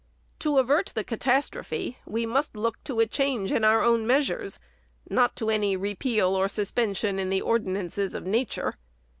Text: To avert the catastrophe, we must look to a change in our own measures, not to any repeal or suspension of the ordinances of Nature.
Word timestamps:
To 0.39 0.57
avert 0.57 0.93
the 0.95 1.03
catastrophe, 1.03 1.99
we 2.07 2.25
must 2.25 2.57
look 2.57 2.83
to 2.85 3.01
a 3.01 3.05
change 3.05 3.51
in 3.51 3.63
our 3.63 3.83
own 3.83 4.07
measures, 4.07 4.59
not 5.07 5.35
to 5.35 5.51
any 5.51 5.77
repeal 5.77 6.29
or 6.29 6.47
suspension 6.47 7.19
of 7.19 7.29
the 7.29 7.41
ordinances 7.43 8.15
of 8.15 8.25
Nature. 8.25 8.77